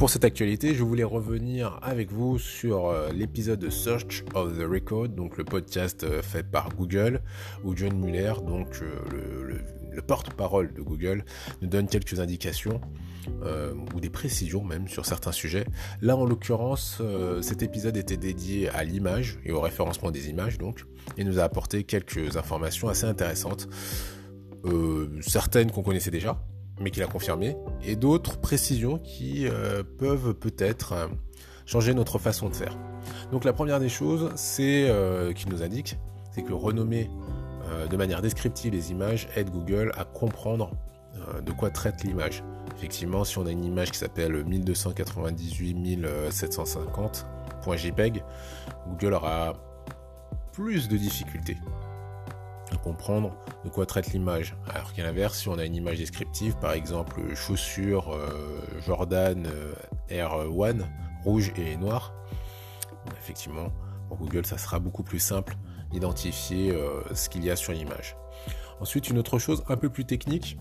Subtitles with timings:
[0.00, 4.62] Pour cette actualité, je voulais revenir avec vous sur euh, l'épisode de Search of the
[4.62, 7.20] Record, donc le podcast euh, fait par Google,
[7.64, 9.60] où John Muller, donc euh,
[9.92, 11.22] le, porte-parole de Google,
[11.60, 12.80] nous donne quelques indications
[13.94, 15.66] ou des précisions même sur certains sujets.
[16.00, 17.02] Là, en l'occurrence,
[17.42, 20.86] cet épisode était dédié à l'image et au référencement des images, donc,
[21.18, 23.68] et nous a apporté quelques informations assez intéressantes,
[25.20, 26.42] certaines qu'on connaissait déjà,
[26.80, 31.06] mais qu'il a confirmé, et d'autres précisions qui euh, peuvent peut-être euh,
[31.66, 32.76] changer notre façon de faire.
[33.30, 35.98] Donc la première des choses, c'est euh, qu'il nous indique,
[36.32, 37.10] c'est que renommer
[37.88, 40.72] de manière descriptive les images aide Google à comprendre
[41.46, 42.42] de quoi traite l'image.
[42.76, 45.76] Effectivement, si on a une image qui s'appelle 1298
[48.88, 49.52] Google aura
[50.52, 51.58] plus de difficultés
[52.80, 54.56] comprendre de quoi traite l'image.
[54.72, 59.74] Alors qu'à l'inverse, si on a une image descriptive, par exemple chaussures euh, Jordan euh,
[60.08, 60.86] Air One,
[61.22, 62.12] rouge et noir,
[63.18, 63.72] effectivement,
[64.08, 65.56] pour Google, ça sera beaucoup plus simple
[65.90, 68.16] d'identifier euh, ce qu'il y a sur l'image.
[68.80, 70.58] Ensuite, une autre chose un peu plus technique,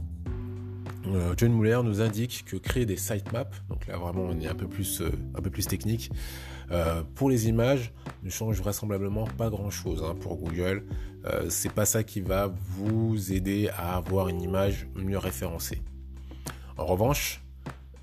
[1.38, 4.68] John Muller nous indique que créer des sitemaps, donc là vraiment on est un peu
[4.68, 5.02] plus,
[5.52, 6.12] plus technique,
[7.16, 7.92] pour les images
[8.24, 10.84] ne change vraisemblablement pas grand chose hein, pour Google.
[11.26, 15.82] Euh, c'est pas ça qui va vous aider à avoir une image mieux référencée.
[16.78, 17.44] En revanche,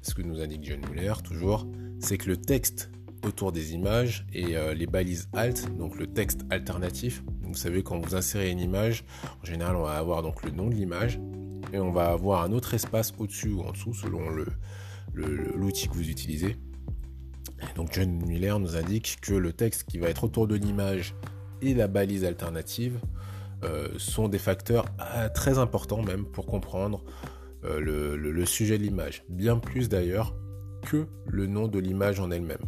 [0.02, 1.66] ce que nous indique John Muller toujours,
[1.98, 2.90] c'est que le texte
[3.24, 7.24] autour des images et euh, les balises alt, donc le texte alternatif.
[7.42, 9.04] Vous savez, quand vous insérez une image,
[9.42, 11.18] en général, on va avoir donc le nom de l'image
[11.72, 14.22] et on va avoir un autre espace au-dessus ou en dessous selon
[15.14, 16.56] l'outil que vous utilisez.
[17.74, 21.14] donc John Muller nous indique que le texte qui va être autour de l'image
[21.62, 22.98] et la balise alternative
[23.64, 27.02] euh, sont des facteurs euh, très importants même pour comprendre
[27.64, 29.24] euh, le, sujet de l'image.
[29.28, 30.36] Bien plus d'ailleurs
[30.82, 32.64] que le nom de l'image en elle-même.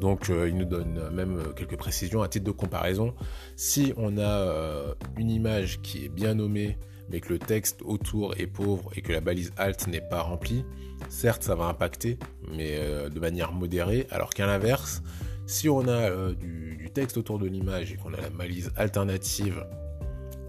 [0.00, 3.14] Donc il nous donne même quelques précisions à titre de comparaison.
[3.56, 6.78] Si on a une image qui est bien nommée,
[7.08, 10.64] mais que le texte autour est pauvre et que la balise alt n'est pas remplie,
[11.08, 12.18] certes ça va impacter,
[12.50, 12.78] mais
[13.10, 15.02] de manière modérée, alors qu'à l'inverse,
[15.46, 19.66] si on a euh, du, texte autour de l'image et qu'on a la balise alternative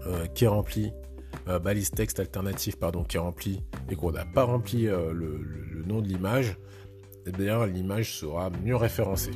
[0.06, 0.92] euh, qui est remplie,
[1.48, 2.76] euh, balise texte alternative
[3.08, 6.56] qui est remplie et qu'on n'a pas rempli le, nom de l'image,
[7.26, 9.32] eh bien l'image sera mieux référencée.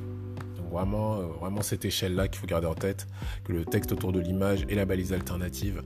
[0.71, 3.09] Vraiment, vraiment cette échelle-là qu'il faut garder en tête,
[3.45, 5.83] que le texte autour de l'image et la balise alternative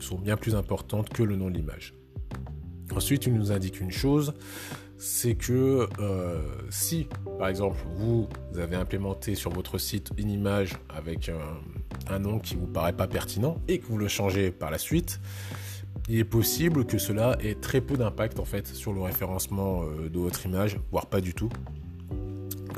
[0.00, 1.94] sont bien plus importantes que le nom de l'image.
[2.94, 4.34] Ensuite, il nous indique une chose,
[4.96, 6.40] c'est que euh,
[6.70, 8.28] si, par exemple, vous
[8.58, 11.30] avez implémenté sur votre site une image avec
[12.08, 15.20] un, nom qui vous paraît pas pertinent et que vous le changez par la suite,
[16.08, 20.08] il est possible que cela ait très peu d'impact en fait sur le référencement euh,
[20.08, 21.48] de votre image, voire pas du tout.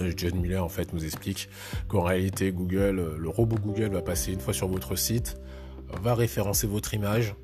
[0.01, 1.49] Euh, John Miller en fait nous explique
[1.89, 5.39] qu'en réalité Google, le robot Google va passer une fois sur votre site,
[6.03, 7.35] va référencer votre image,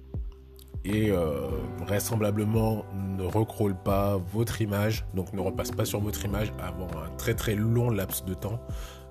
[0.85, 1.49] et euh,
[1.79, 7.09] vraisemblablement ne recrôle pas votre image, donc ne repasse pas sur votre image avant un
[7.17, 8.61] très très long laps de temps.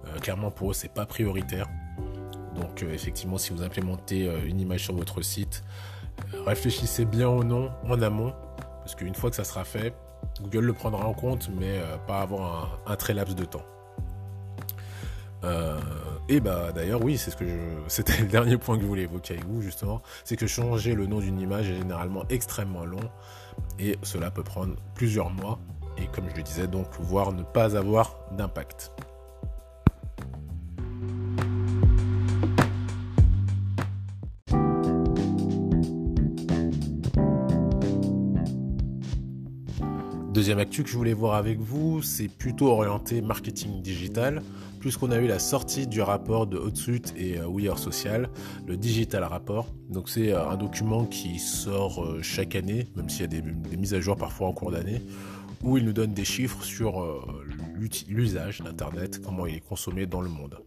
[0.07, 1.69] Euh, clairement pour eux c'est pas prioritaire.
[2.55, 5.63] Donc euh, effectivement si vous implémentez une image sur votre site,
[6.45, 8.33] réfléchissez bien au nom en amont,
[8.79, 9.93] parce qu'une fois que ça sera fait,
[10.41, 13.63] Google le prendra en compte, mais pas avant un, un, très laps de temps.
[16.31, 17.53] Et bah d'ailleurs oui, c'est ce que je...
[17.89, 21.05] c'était le dernier point que je voulais évoquer avec vous justement, c'est que changer le
[21.05, 23.01] nom d'une image est généralement extrêmement long.
[23.79, 25.59] Et cela peut prendre plusieurs mois.
[25.97, 28.93] Et comme je le disais donc voire ne pas avoir d'impact.
[40.31, 44.41] Deuxième actu que je voulais voir avec vous, c'est plutôt orienté marketing digital,
[44.81, 48.29] puisqu'on a eu la sortie du rapport de Hotsuite et euh, We Social,
[48.67, 49.67] le Digital Rapport.
[49.89, 53.41] Donc c'est euh, un document qui sort euh, chaque année, même s'il y a des,
[53.77, 55.01] mises à jour parfois en cours d'année,
[55.63, 57.23] où il nous donne des chiffres sur
[58.07, 60.57] l'usage d'Internet, comment il est consommé dans le monde.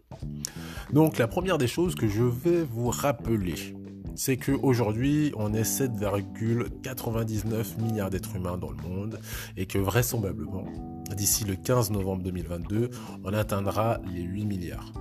[0.93, 3.75] Donc la première des choses que je vais vous rappeler,
[4.15, 9.19] c'est qu'aujourd'hui, on est 7,99 milliards d'êtres humains dans le monde
[9.57, 10.69] et que vraisemblablement,
[11.15, 12.91] d'ici le 15 novembre 2022,
[13.25, 14.93] on atteindra les 8 milliards.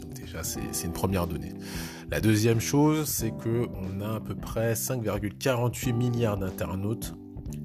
[0.00, 1.52] Donc déjà, c'est une première donnée.
[2.10, 7.14] La deuxième chose, c'est que on a à peu près 5,48 milliards d'internautes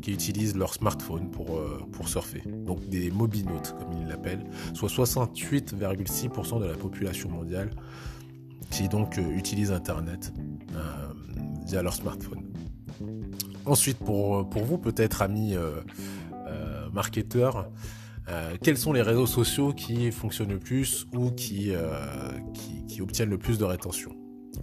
[0.01, 2.41] qui utilisent leur smartphone pour, euh, surfer.
[2.45, 4.43] Donc des mobinautes, comme ils l'appellent,
[4.73, 7.69] soit 68,6% de la population mondiale
[8.71, 10.33] qui donc euh, utilise Internet
[10.73, 10.79] euh,
[11.67, 12.43] via leur smartphone.
[13.65, 15.55] Ensuite, pour, pour vous, peut-être amis
[16.93, 17.69] marketeurs,
[18.61, 21.71] quels sont les réseaux sociaux qui fonctionnent le plus ou qui,
[22.53, 24.11] qui, qui obtiennent le plus de rétention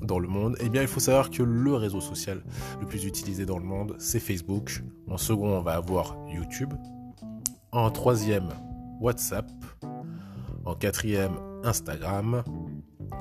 [0.03, 2.43] dans le monde, eh bien il faut savoir que le réseau social
[2.81, 4.83] le plus utilisé dans le monde, c'est Facebook.
[5.09, 6.73] En second, on va avoir YouTube.
[7.73, 8.49] En troisième,
[9.01, 9.51] WhatsApp.
[10.65, 12.43] En quatrième, Instagram.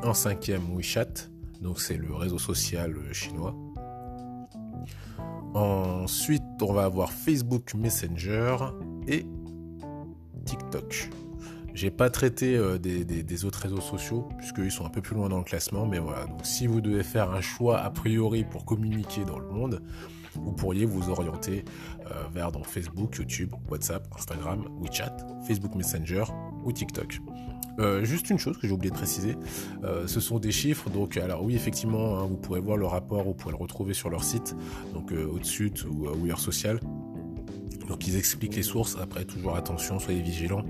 [0.04, 1.30] En cinquième, WeChat.
[1.62, 3.56] Donc c'est le réseau social chinois.
[5.54, 8.58] Ensuite, on va avoir Facebook Messenger
[9.08, 9.26] et
[10.46, 11.10] TikTok.
[11.76, 15.40] J'ai pas traité euh, des, autres réseaux sociaux, puisqu'ils sont un peu plus loin dans
[15.40, 16.26] le classement, mais voilà.
[16.26, 19.84] Donc si vous devez faire un choix a priori pour communiquer dans le monde,
[20.36, 21.66] vous pourriez vous orienter
[22.12, 26.24] euh, vers Facebook, YouTube, WhatsApp, Instagram, WeChat, Facebook Messenger
[26.64, 27.20] ou TikTok.
[27.80, 29.36] Euh, juste une chose que j'ai oublié de préciser,
[30.06, 30.90] ce sont des chiffres.
[30.90, 34.10] Donc, alors oui, effectivement, hein, vous pourrez voir le rapport, vous pouvez le retrouver sur
[34.10, 34.56] leur site,
[34.94, 36.80] donc au-dessus ou ou Social.
[37.88, 40.66] Donc ils expliquent les sources, après toujours attention, soyez vigilants.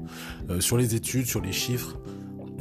[0.50, 1.98] Euh, sur les études, sur les chiffres,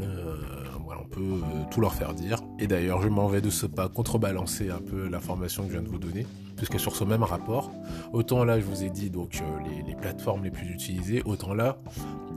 [0.01, 0.37] euh,
[0.85, 2.41] voilà, on peut euh, tout leur faire dire.
[2.59, 5.83] Et d'ailleurs, je m'en vais de ce pas contrebalancer un peu l'information que je viens
[5.83, 7.73] de vous donner, puisque sur ce même rapport,
[8.13, 11.79] autant là je vous ai dit donc les, les plateformes les plus utilisées, autant là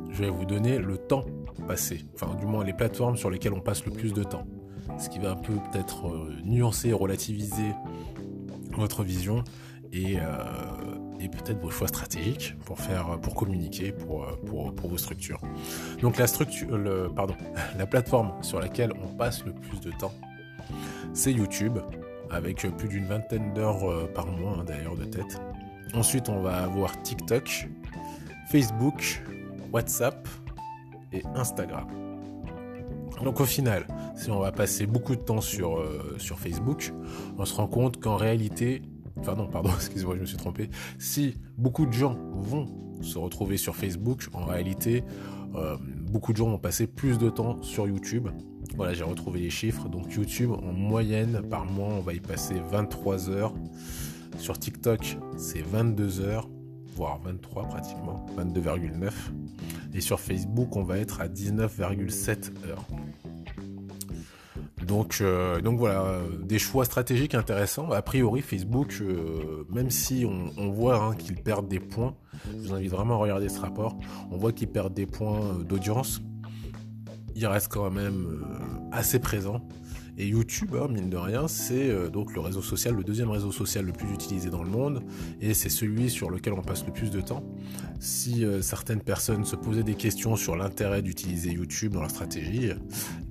[0.10, 1.26] je vais vous donner le temps
[1.68, 4.48] passé, enfin du moins les plateformes sur lesquelles on passe le plus de temps.
[4.98, 6.10] Ce qui va un peu peut-être
[6.44, 7.74] nuancer, relativiser
[8.72, 9.44] votre vision
[9.92, 10.18] et,
[11.20, 15.42] et peut-être vos choix stratégiques pour faire, pour communiquer, pour, pour, vos structures.
[16.02, 17.36] Donc la structure, le, pardon,
[17.78, 20.14] la plateforme sur laquelle on passe le plus de temps,
[21.14, 21.80] c'est YouTube,
[22.30, 25.40] avec plus d'une vingtaine d'heures euh, par mois hein, d'ailleurs de tête.
[25.94, 27.70] Ensuite, on va avoir TikTok,
[28.50, 29.24] Facebook,
[29.72, 30.28] WhatsApp
[31.14, 31.88] et Instagram.
[33.24, 36.94] Donc au final, si on va passer beaucoup de temps sur, euh, sur Facebook,
[37.38, 38.82] on se rend compte qu'en réalité,
[39.20, 40.70] Enfin non, pardon, excusez-moi, je me suis trompé.
[41.00, 42.68] Si beaucoup de gens vont
[43.02, 45.04] se retrouver sur Facebook, en réalité,
[45.56, 45.78] euh,
[46.12, 48.28] beaucoup de gens vont passer plus de temps sur YouTube.
[48.76, 49.88] Voilà, j'ai retrouvé les chiffres.
[49.90, 53.54] Donc YouTube, en moyenne, par mois, on va y passer 23 heures.
[54.38, 56.50] Sur TikTok, c'est 22 heures,
[56.96, 59.12] voire 23 pratiquement, 22,9.
[59.94, 62.86] Et sur Facebook, on va être à 19,7 heures.
[64.88, 67.92] Donc, euh, donc voilà, euh, des choix stratégiques intéressants.
[67.92, 72.74] A priori, Facebook, euh, même si on, voit hein, qu'ils perdent des points, je vous
[72.74, 73.98] invite vraiment à regarder ce rapport,
[74.32, 76.22] on voit qu'ils perdent des points d'audience,
[77.36, 78.46] il reste quand même
[78.94, 79.62] assez présent.
[80.20, 83.52] Et YouTube, hein, mine de rien, c'est euh, donc le réseau social, le deuxième réseau
[83.52, 85.04] social le plus utilisé dans le monde,
[85.42, 87.44] et c'est celui sur lequel on passe le plus de temps.
[88.00, 92.72] Si euh, certaines personnes se posaient des questions sur l'intérêt d'utiliser YouTube dans leur stratégie,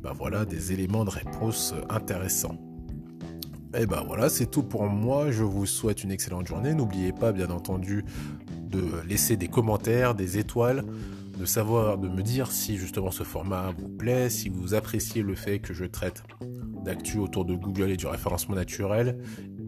[0.01, 2.57] ben voilà des éléments de réponse intéressants.
[3.77, 5.33] Et ben voilà, c'est tout pour moi.
[5.33, 6.73] Je vous souhaite une excellente journée.
[6.73, 8.05] N'oubliez pas, bien entendu,
[8.63, 10.85] de laisser des commentaires, des étoiles
[11.39, 15.35] de savoir, de me dire si justement ce format vous plaît, si vous appréciez le
[15.35, 16.23] fait que je traite
[16.87, 19.19] d'actu autour de Google et du référencement naturel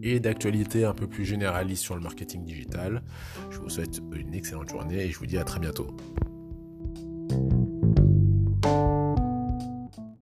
[0.01, 3.03] et d'actualités un peu plus généralistes sur le marketing digital.
[3.51, 5.95] Je vous souhaite une excellente journée et je vous dis à très bientôt.